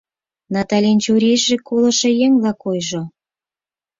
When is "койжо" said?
2.63-3.01